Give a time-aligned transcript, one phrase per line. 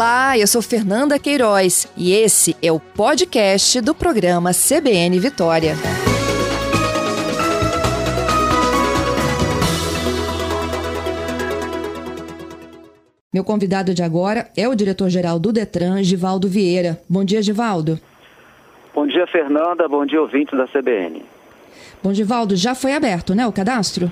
[0.00, 5.74] Olá, eu sou Fernanda Queiroz e esse é o podcast do programa CBN Vitória.
[13.30, 16.98] Meu convidado de agora é o diretor-geral do Detran, Givaldo Vieira.
[17.06, 18.00] Bom dia, Givaldo.
[18.94, 19.86] Bom dia, Fernanda.
[19.86, 21.22] Bom dia, ouvintes da CBN.
[22.02, 24.10] Bom, Givaldo, já foi aberto, né, o cadastro?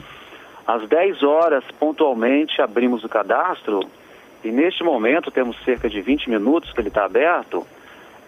[0.66, 3.81] Às 10 horas, pontualmente, abrimos o cadastro
[4.45, 7.59] e neste momento temos cerca de 20 minutos que ele está aberto.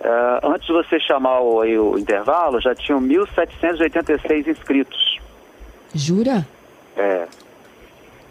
[0.00, 5.18] Uh, antes de você chamar o, aí, o intervalo, já tinham 1.786 inscritos.
[5.94, 6.46] Jura?
[6.96, 7.26] É.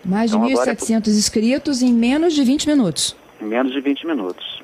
[0.03, 1.11] Mais então, de 1.700 é...
[1.11, 3.15] inscritos em menos de 20 minutos.
[3.41, 4.63] Em menos de 20 minutos.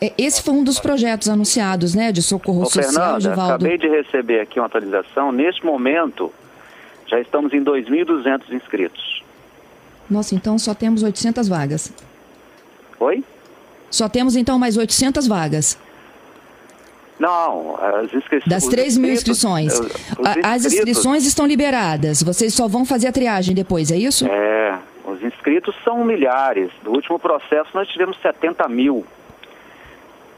[0.00, 3.66] É, esse foi um dos projetos anunciados, né, de socorro Ô, social, Fernanda, Givaldo.
[3.66, 5.30] acabei de receber aqui uma atualização.
[5.30, 6.32] Neste momento,
[7.06, 9.09] já estamos em 2.200 inscritos.
[10.10, 11.92] Nossa, então só temos 800 vagas.
[12.98, 13.24] Oi?
[13.90, 15.78] Só temos então mais 800 vagas.
[17.18, 18.48] Não, as inscrições.
[18.48, 19.78] Das 3 mil inscrições.
[20.42, 22.22] As inscrições estão liberadas.
[22.22, 24.26] Vocês só vão fazer a triagem depois, é isso?
[24.26, 24.78] É.
[25.04, 26.70] Os inscritos são milhares.
[26.82, 29.04] No último processo nós tivemos 70 mil.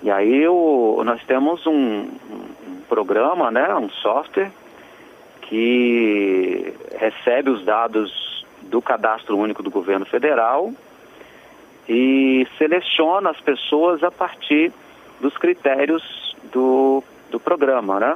[0.03, 4.51] E aí o, nós temos um, um programa, né, um software
[5.43, 8.32] que recebe os dados
[8.73, 10.73] do Cadastro Único do Governo Federal
[11.87, 14.73] e seleciona as pessoas a partir
[15.21, 18.15] dos critérios do, do programa, né?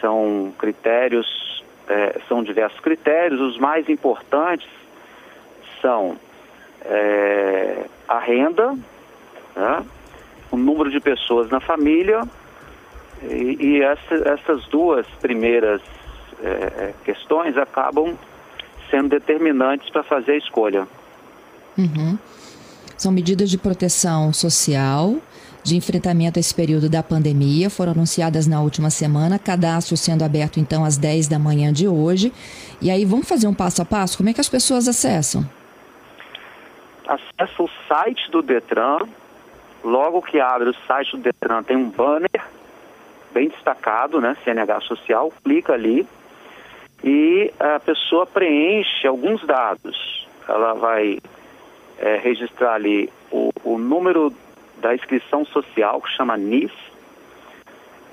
[0.00, 4.68] São critérios, é, são diversos critérios, os mais importantes
[5.80, 6.16] são
[6.84, 8.74] é, a renda,
[9.54, 9.86] né?
[10.50, 12.22] o número de pessoas na família
[13.22, 15.80] e, e essa, essas duas primeiras
[16.42, 18.16] é, é questões acabam
[18.90, 20.86] sendo determinantes para fazer a escolha.
[21.76, 22.18] Uhum.
[22.96, 25.16] São medidas de proteção social,
[25.62, 30.58] de enfrentamento a esse período da pandemia, foram anunciadas na última semana, cadastro sendo aberto
[30.58, 32.32] então às 10 da manhã de hoje.
[32.80, 34.16] E aí vamos fazer um passo a passo?
[34.16, 35.44] Como é que as pessoas acessam?
[37.06, 38.98] Acessa o site do Detran.
[39.84, 42.42] Logo que abre o site do Detran tem um banner
[43.32, 44.36] bem destacado, né?
[44.42, 46.06] CNH Social, clica ali
[47.02, 50.26] e a pessoa preenche alguns dados.
[50.48, 51.18] Ela vai
[51.98, 54.32] é, registrar ali o, o, número
[54.78, 56.72] da inscrição social, que chama NIS.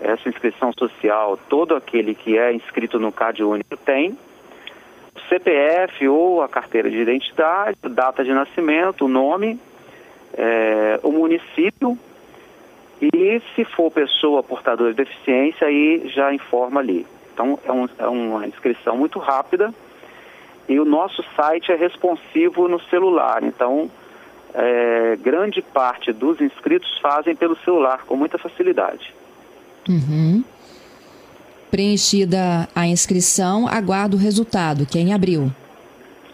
[0.01, 4.17] Essa inscrição social, todo aquele que é inscrito no CAD único tem.
[5.15, 9.59] O CPF ou a carteira de identidade, data de nascimento, o nome,
[10.33, 11.97] é, o município
[13.01, 17.05] e se for pessoa portadora de deficiência, aí já informa ali.
[17.33, 19.73] Então, é, um, é uma inscrição muito rápida
[20.67, 23.43] e o nosso site é responsivo no celular.
[23.43, 23.89] Então,
[24.53, 29.13] é, grande parte dos inscritos fazem pelo celular com muita facilidade.
[29.89, 30.43] Uhum.
[31.69, 35.51] Preenchida a inscrição, aguardo o resultado, que é em abril.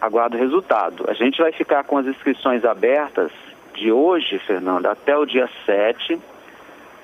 [0.01, 1.05] Aguardo o resultado.
[1.07, 3.31] A gente vai ficar com as inscrições abertas
[3.73, 6.19] de hoje, Fernanda, até o dia 7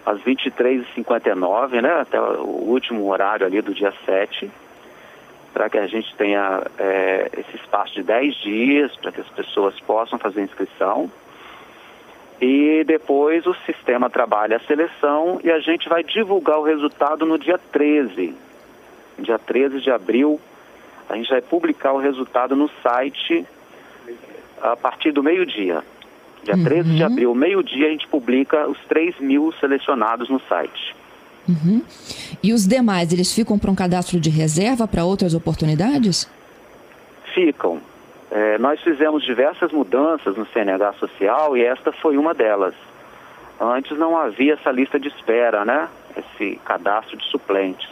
[0.05, 4.49] às 23h59, né, até o último horário ali do dia 7,
[5.51, 9.79] para que a gente tenha é, esse espaço de 10 dias, para que as pessoas
[9.79, 11.09] possam fazer inscrição.
[12.41, 17.39] E depois o sistema trabalha a seleção e a gente vai divulgar o resultado no
[17.39, 18.35] dia 13.
[19.17, 20.39] Dia 13 de abril,
[21.09, 23.45] a gente vai publicar o resultado no site
[24.61, 25.81] a partir do meio-dia.
[26.45, 26.63] Dia uhum.
[26.63, 30.95] 13 de abril, meio-dia, a gente publica os 3 mil selecionados no site.
[31.49, 31.81] Uhum.
[32.41, 36.29] E os demais, eles ficam para um cadastro de reserva para outras oportunidades?
[37.33, 37.81] Ficam.
[38.29, 42.75] É, nós fizemos diversas mudanças no CNH Social e esta foi uma delas.
[43.59, 45.87] Antes não havia essa lista de espera, né?
[46.15, 47.89] Esse cadastro de suplentes.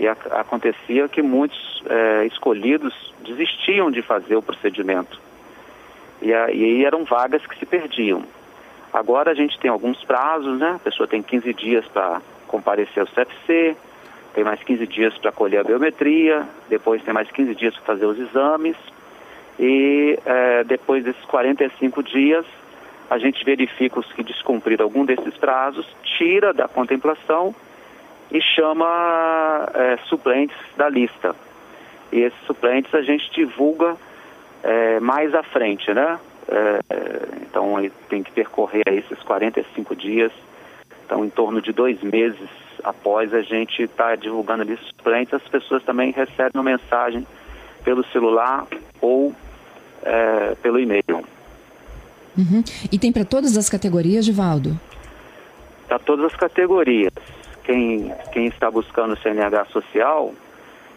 [0.00, 2.94] E a, acontecia que muitos é, escolhidos
[3.26, 5.20] desistiam de fazer o procedimento.
[6.20, 8.22] E, aí eram vagas que se perdiam.
[8.92, 10.72] Agora a gente tem alguns prazos, né?
[10.76, 13.76] A pessoa tem 15 dias para comparecer ao CFC,
[14.34, 18.06] tem mais 15 dias para colher a biometria, depois tem mais 15 dias para fazer
[18.06, 18.76] os exames
[19.58, 22.46] e é, depois desses 45 dias
[23.10, 27.54] a gente verifica os que descumpriram algum desses prazos, tira da contemplação
[28.30, 31.34] e chama é, suplentes da lista.
[32.12, 33.96] E esses suplentes a gente divulga
[34.62, 36.18] é, mais à frente, né?
[36.48, 36.80] É,
[37.42, 40.32] então ele tem que percorrer esses 45 dias,
[41.04, 42.48] então em torno de dois meses
[42.82, 47.26] após a gente estar tá divulgando ali suplentes, as pessoas também recebem uma mensagem
[47.84, 48.66] pelo celular
[49.00, 49.34] ou
[50.02, 51.24] é, pelo e-mail.
[52.36, 52.62] Uhum.
[52.90, 54.78] E tem para todas as categorias, Givaldo?
[55.88, 57.12] Para todas as categorias.
[57.64, 60.32] Quem, quem está buscando o CNH social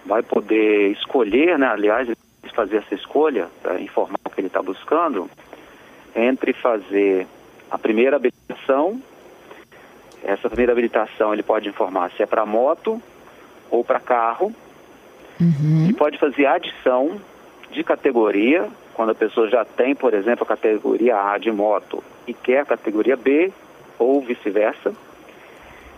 [0.05, 1.67] vai poder escolher, né?
[1.67, 2.07] aliás,
[2.53, 5.29] fazer essa escolha, para informar o que ele está buscando,
[6.15, 7.27] entre fazer
[7.69, 9.01] a primeira habilitação.
[10.23, 13.01] Essa primeira habilitação ele pode informar se é para moto
[13.69, 14.53] ou para carro.
[15.39, 15.87] Uhum.
[15.89, 17.19] E pode fazer adição
[17.71, 22.33] de categoria, quando a pessoa já tem, por exemplo, a categoria A de moto e
[22.33, 23.51] quer a categoria B,
[23.97, 24.93] ou vice-versa.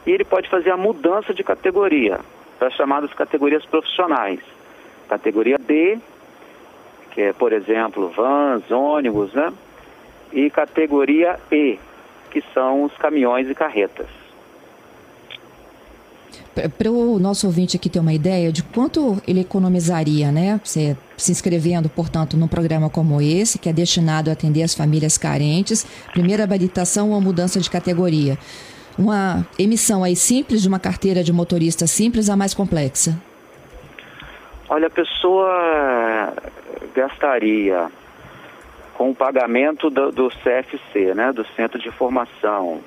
[0.05, 2.19] E ele pode fazer a mudança de categoria
[2.59, 4.39] para as chamadas categorias profissionais.
[5.09, 5.99] Categoria D,
[7.13, 9.53] que é, por exemplo, vans, ônibus, né?
[10.31, 11.77] E categoria E,
[12.31, 14.07] que são os caminhões e carretas.
[16.77, 20.59] Para o nosso ouvinte aqui ter uma ideia de quanto ele economizaria, né?
[20.63, 25.17] Você se inscrevendo, portanto, num programa como esse, que é destinado a atender as famílias
[25.17, 28.37] carentes, primeira habilitação ou mudança de categoria.
[28.97, 33.19] Uma emissão aí simples de uma carteira de motorista simples a mais complexa?
[34.69, 36.33] Olha, a pessoa
[36.93, 37.89] gastaria
[38.93, 42.81] com o pagamento do, do CFC, né, do Centro de Formação,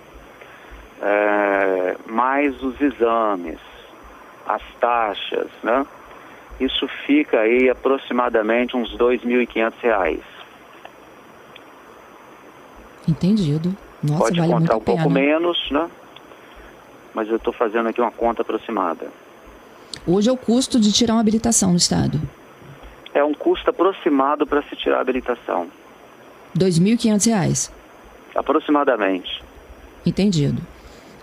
[1.03, 3.59] é, mais os exames,
[4.47, 5.85] as taxas, né?
[6.59, 10.21] Isso fica aí aproximadamente uns R$ 2.500.
[13.07, 13.77] Entendido.
[14.03, 15.15] Nossa, Pode vale contar um pouco pena.
[15.15, 15.91] menos, né?
[17.13, 19.09] Mas eu estou fazendo aqui uma conta aproximada.
[20.07, 22.21] Hoje é o custo de tirar uma habilitação no Estado.
[23.47, 25.69] Custo aproximado para se tirar a habilitação.
[26.53, 27.71] R$ 2.500.
[28.35, 29.41] Aproximadamente.
[30.05, 30.61] Entendido.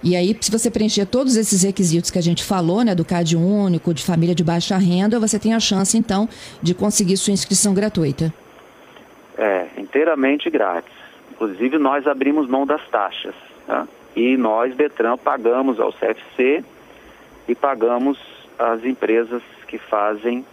[0.01, 3.35] E aí, se você preencher todos esses requisitos que a gente falou, né, do CAD
[3.35, 6.29] único, de família de baixa renda, você tem a chance, então,
[6.61, 8.33] de conseguir sua inscrição gratuita.
[9.37, 10.93] É, inteiramente grátis.
[11.29, 13.35] Inclusive, nós abrimos mão das taxas.
[13.67, 13.85] Né?
[14.15, 16.63] E nós, Detran, pagamos ao CFC
[17.49, 18.17] e pagamos
[18.57, 20.45] às empresas que fazem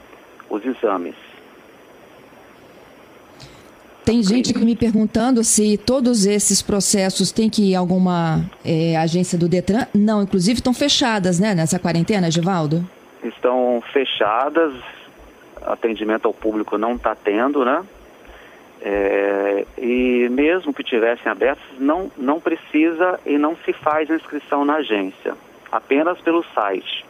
[0.49, 1.30] os exames.
[4.11, 9.39] Tem gente me perguntando se todos esses processos têm que ir a alguma é, agência
[9.39, 9.87] do Detran.
[9.95, 12.85] Não, inclusive estão fechadas, né, nessa quarentena, Givaldo?
[13.23, 14.75] Estão fechadas,
[15.63, 17.85] atendimento ao público não está tendo, né?
[18.83, 24.65] É, e mesmo que tivessem abertos, não, não precisa e não se faz a inscrição
[24.65, 25.35] na agência,
[25.71, 27.07] apenas pelo site.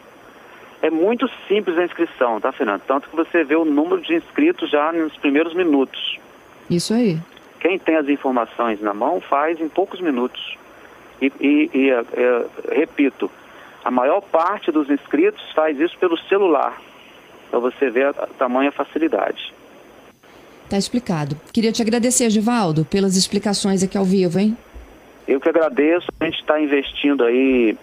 [0.83, 2.83] É muito simples a inscrição, tá, Fernando?
[2.87, 6.20] Tanto que você vê o número de inscritos já nos primeiros minutos.
[6.71, 7.19] Isso aí.
[7.59, 10.57] Quem tem as informações na mão faz em poucos minutos.
[11.21, 13.31] E, e, e é, é, repito,
[13.85, 16.81] a maior parte dos inscritos faz isso pelo celular,
[17.51, 19.53] para você ver a, a tamanha facilidade.
[20.71, 21.37] Tá explicado.
[21.53, 24.57] Queria te agradecer, Givaldo, pelas explicações aqui ao vivo, hein?
[25.27, 26.07] Eu que agradeço.
[26.21, 27.77] A gente está investindo aí,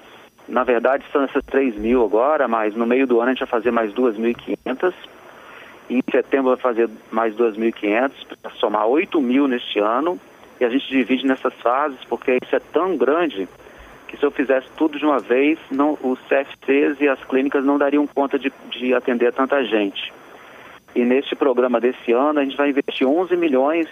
[0.47, 3.47] na verdade são essas 3 mil agora, mas no meio do ano a gente vai
[3.47, 4.93] fazer mais 2.500.
[5.89, 8.11] Em setembro vai fazer mais 2.500,
[8.41, 10.19] para somar 8 mil neste ano.
[10.59, 13.47] E a gente divide nessas fases, porque isso é tão grande
[14.07, 17.77] que se eu fizesse tudo de uma vez, não, os CFCs e as clínicas não
[17.77, 20.13] dariam conta de, de atender tanta gente.
[20.95, 23.87] E neste programa desse ano a gente vai investir 11 milhões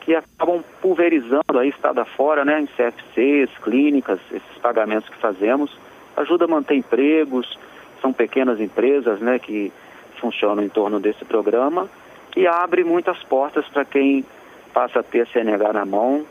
[0.00, 5.76] que acabam pulverizando aí estado afora, né, em CFCs, clínicas, esses pagamentos que fazemos,
[6.16, 7.58] ajuda a manter empregos,
[8.00, 9.72] são pequenas empresas, né, que
[10.20, 11.88] funcionam em torno desse programa
[12.36, 14.24] e abre muitas portas para quem
[14.72, 16.24] passa a ter a CNH na mão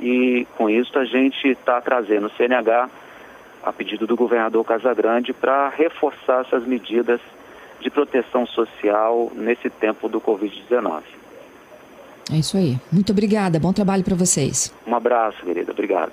[0.00, 2.88] e com isso a gente está trazendo o CNH
[3.62, 7.20] a pedido do governador Casagrande para reforçar essas medidas
[7.80, 11.02] de proteção social nesse tempo do Covid-19.
[12.32, 12.78] É isso aí.
[12.92, 13.58] Muito obrigada.
[13.58, 14.72] Bom trabalho para vocês.
[14.86, 15.72] Um abraço, querida.
[15.72, 16.12] Obrigado.